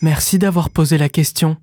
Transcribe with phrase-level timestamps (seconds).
[0.00, 1.56] Merci d'avoir posé la question.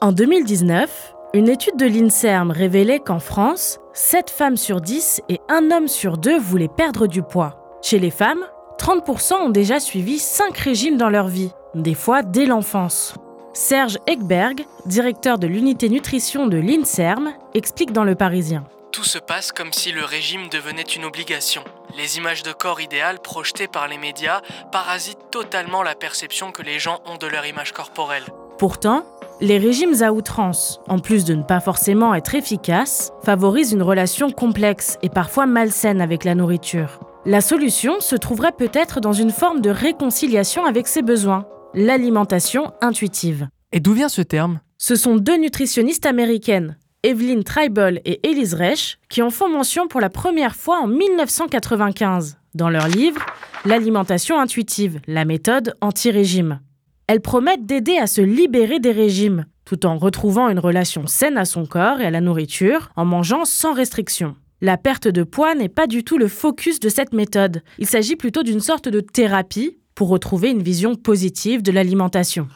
[0.00, 5.72] En 2019, une étude de l'INSERM révélait qu'en France, 7 femmes sur 10 et un
[5.72, 7.78] homme sur 2 voulaient perdre du poids.
[7.82, 8.44] Chez les femmes,
[8.78, 13.14] 30% ont déjà suivi 5 régimes dans leur vie, des fois dès l'enfance.
[13.54, 18.62] Serge Ekberg, directeur de l'unité nutrition de l'INSERM, explique dans Le Parisien.
[18.98, 21.62] Tout se passe comme si le régime devenait une obligation.
[21.96, 24.40] Les images de corps idéal projetées par les médias
[24.72, 28.24] parasitent totalement la perception que les gens ont de leur image corporelle.
[28.58, 29.04] Pourtant,
[29.40, 34.32] les régimes à outrance, en plus de ne pas forcément être efficaces, favorisent une relation
[34.32, 36.98] complexe et parfois malsaine avec la nourriture.
[37.24, 43.46] La solution se trouverait peut-être dans une forme de réconciliation avec ses besoins, l'alimentation intuitive.
[43.70, 44.58] Et d'où vient ce terme?
[44.76, 46.76] Ce sont deux nutritionnistes américaines,
[47.08, 52.36] Evelyn Tribal et Elise Reich, qui en font mention pour la première fois en 1995
[52.54, 53.24] dans leur livre
[53.64, 56.60] L'alimentation intuitive, la méthode anti-régime.
[57.06, 61.46] Elles promettent d'aider à se libérer des régimes, tout en retrouvant une relation saine à
[61.46, 64.36] son corps et à la nourriture, en mangeant sans restriction.
[64.60, 67.62] La perte de poids n'est pas du tout le focus de cette méthode.
[67.78, 72.48] Il s'agit plutôt d'une sorte de thérapie pour retrouver une vision positive de l'alimentation.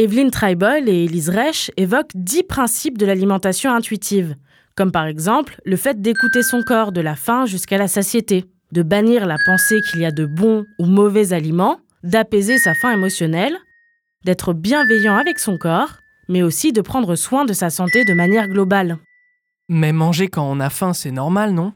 [0.00, 4.34] Evelyn Tribal et Elise Reich évoquent 10 principes de l'alimentation intuitive,
[4.74, 8.82] comme par exemple le fait d'écouter son corps de la faim jusqu'à la satiété, de
[8.82, 13.54] bannir la pensée qu'il y a de bons ou mauvais aliments, d'apaiser sa faim émotionnelle,
[14.24, 15.98] d'être bienveillant avec son corps,
[16.30, 18.96] mais aussi de prendre soin de sa santé de manière globale.
[19.68, 21.74] Mais manger quand on a faim, c'est normal, non?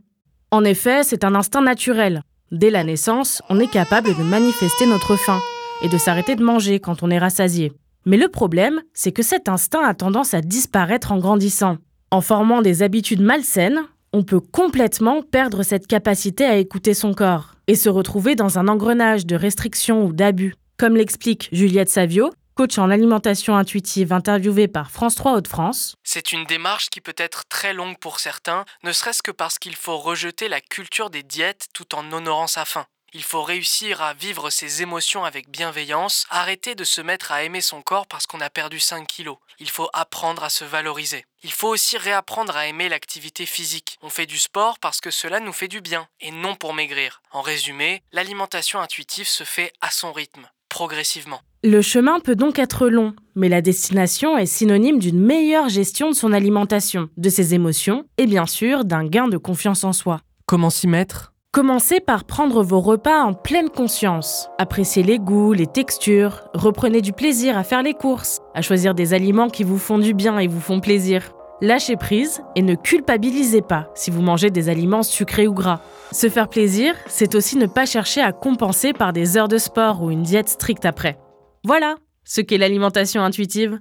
[0.50, 2.22] En effet, c'est un instinct naturel.
[2.52, 5.40] Dès la naissance, on est capable de manifester notre faim
[5.82, 7.74] et de s'arrêter de manger quand on est rassasié.
[8.06, 11.78] Mais le problème, c'est que cet instinct a tendance à disparaître en grandissant.
[12.10, 13.82] En formant des habitudes malsaines,
[14.12, 18.68] on peut complètement perdre cette capacité à écouter son corps et se retrouver dans un
[18.68, 20.54] engrenage de restrictions ou d'abus.
[20.76, 25.96] Comme l'explique Juliette Savio, coach en alimentation intuitive interviewée par France 3 Hauts-de-France.
[26.04, 29.74] C'est une démarche qui peut être très longue pour certains, ne serait-ce que parce qu'il
[29.74, 32.86] faut rejeter la culture des diètes tout en honorant sa faim.
[33.16, 37.60] Il faut réussir à vivre ses émotions avec bienveillance, arrêter de se mettre à aimer
[37.60, 39.36] son corps parce qu'on a perdu 5 kilos.
[39.60, 41.24] Il faut apprendre à se valoriser.
[41.44, 43.98] Il faut aussi réapprendre à aimer l'activité physique.
[44.02, 47.22] On fait du sport parce que cela nous fait du bien, et non pour maigrir.
[47.30, 51.40] En résumé, l'alimentation intuitive se fait à son rythme, progressivement.
[51.62, 56.16] Le chemin peut donc être long, mais la destination est synonyme d'une meilleure gestion de
[56.16, 60.20] son alimentation, de ses émotions et bien sûr d'un gain de confiance en soi.
[60.46, 61.33] Comment s'y mettre?
[61.54, 64.48] Commencez par prendre vos repas en pleine conscience.
[64.58, 69.14] Appréciez les goûts, les textures, reprenez du plaisir à faire les courses, à choisir des
[69.14, 71.30] aliments qui vous font du bien et vous font plaisir.
[71.60, 75.80] Lâchez prise et ne culpabilisez pas si vous mangez des aliments sucrés ou gras.
[76.10, 80.02] Se faire plaisir, c'est aussi ne pas chercher à compenser par des heures de sport
[80.02, 81.20] ou une diète stricte après.
[81.62, 81.94] Voilà
[82.24, 83.78] ce qu'est l'alimentation intuitive.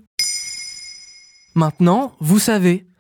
[1.56, 2.86] Maintenant, vous savez.